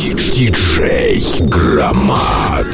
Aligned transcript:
Диджей 0.00 1.22
Громад. 1.40 2.66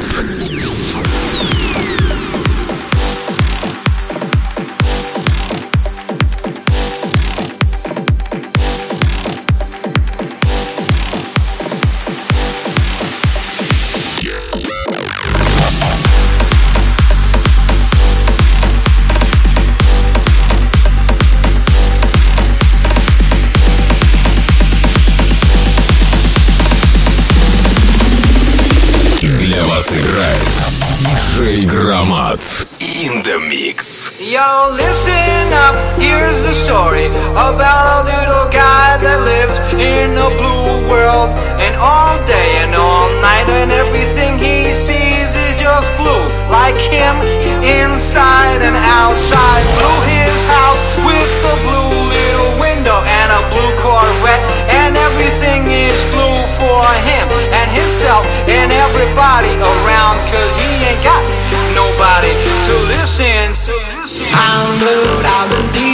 Yo, 34.37 34.69
listen 34.69 35.49
up, 35.65 35.73
here's 35.97 36.37
the 36.45 36.53
story 36.53 37.09
about 37.33 38.05
a 38.05 38.05
little 38.05 38.45
guy 38.53 38.93
that 39.01 39.25
lives 39.25 39.57
in 39.73 40.13
a 40.13 40.29
blue 40.37 40.85
world. 40.85 41.33
And 41.57 41.73
all 41.73 42.21
day 42.29 42.61
and 42.61 42.77
all 42.77 43.09
night, 43.17 43.49
and 43.49 43.73
everything 43.73 44.37
he 44.37 44.77
sees 44.77 45.33
is 45.33 45.57
just 45.57 45.89
blue. 45.97 46.21
Like 46.53 46.77
him, 46.77 47.17
inside 47.65 48.61
and 48.61 48.77
outside. 48.77 49.65
Blue 49.73 50.01
his 50.05 50.37
house 50.45 50.85
with 51.01 51.33
a 51.41 51.55
blue 51.65 51.97
little 52.05 52.61
window 52.61 53.01
and 53.01 53.29
a 53.33 53.41
blue 53.49 53.73
Corvette. 53.81 54.45
And 54.69 54.93
everything 55.01 55.65
is 55.65 55.97
blue 56.13 56.37
for 56.61 56.85
him 57.09 57.25
and 57.57 57.73
himself 57.73 58.21
and 58.45 58.69
everybody 58.69 59.57
around. 59.57 60.21
Cause 60.29 60.53
he 60.61 60.93
ain't 60.93 61.01
got 61.01 61.25
nobody 61.73 62.37
to 62.69 62.73
listen. 62.93 63.57
I'm 63.65 63.76
blue, 64.79 65.05
I'm 65.25 65.71
deed, 65.73 65.86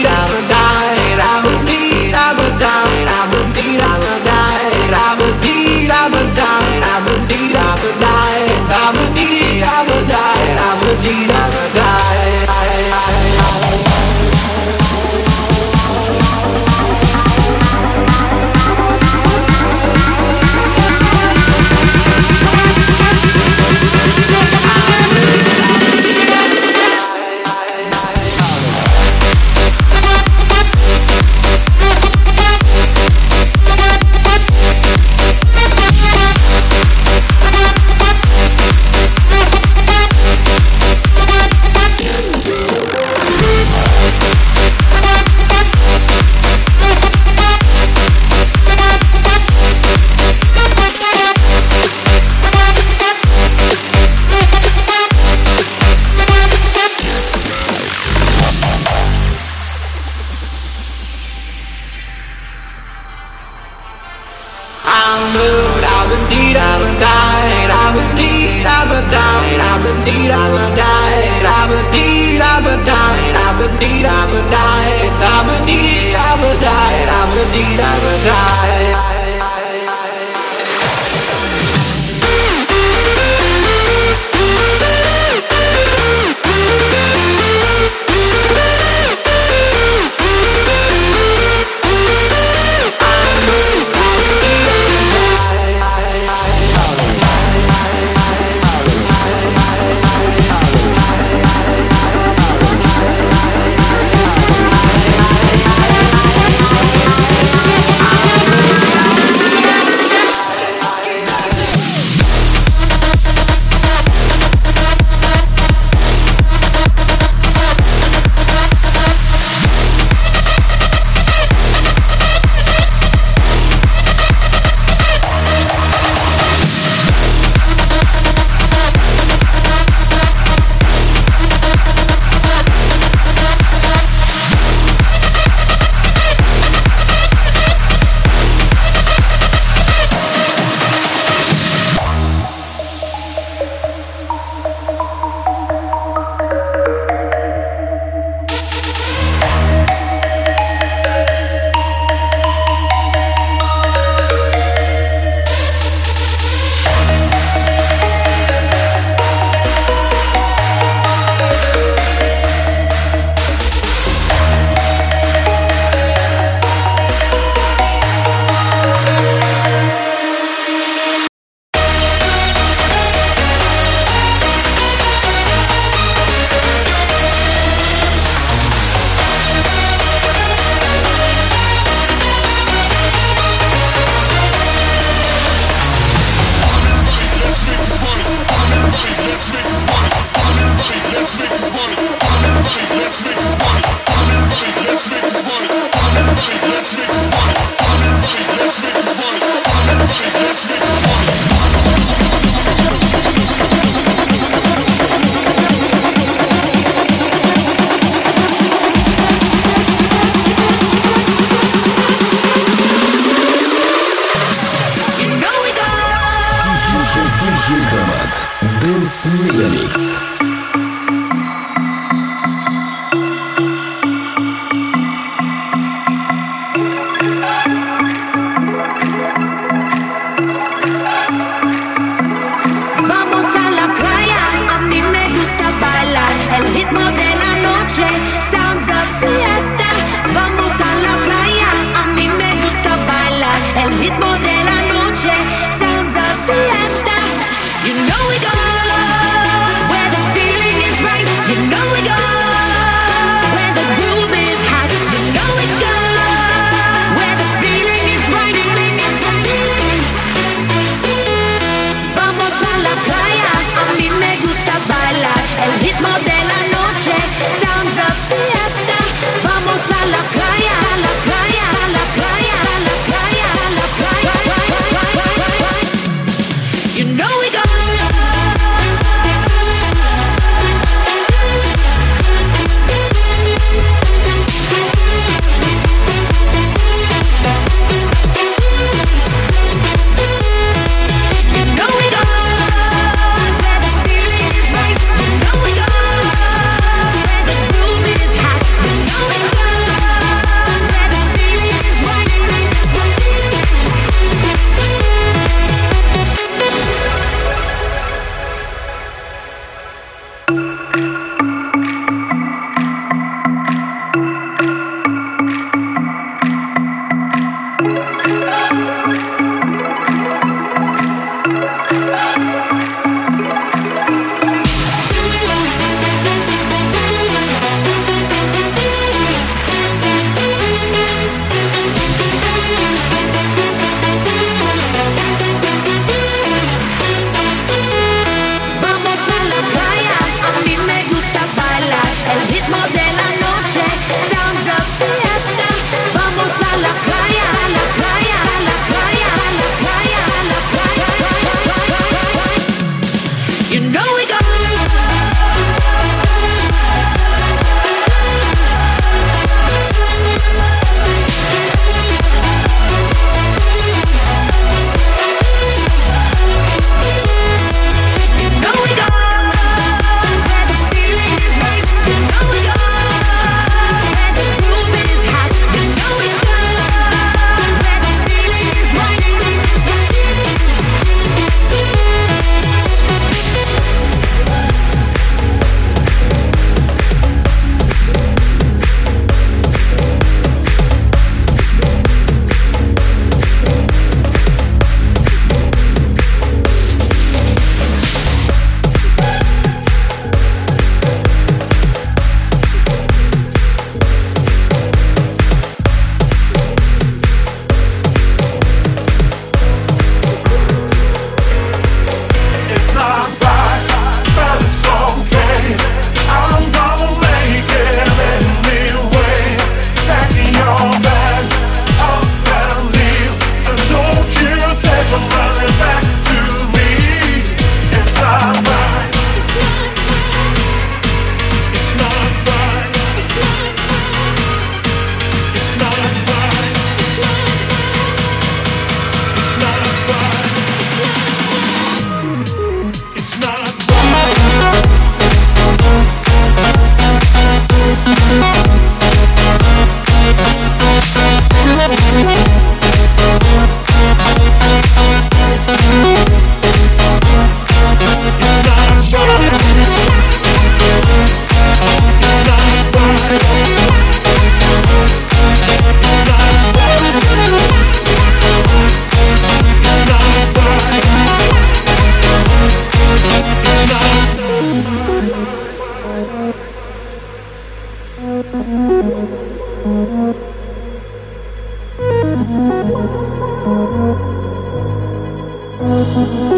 嗯。 485.80 486.53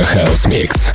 House 0.00 0.46
Mix. 0.48 0.91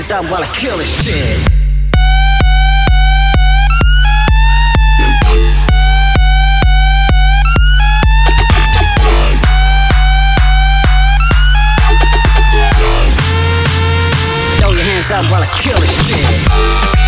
hands 0.00 0.12
up 0.12 0.30
while 0.30 0.42
I 0.42 0.50
kill 0.54 0.78
this 0.78 1.04
shit. 1.04 1.38
Throw 14.58 14.72
your 14.72 14.84
hands 14.84 15.10
up 15.10 15.30
while 15.30 15.42
I 15.42 15.48
kill 15.60 15.78
this 15.80 16.08
shit. 16.08 16.99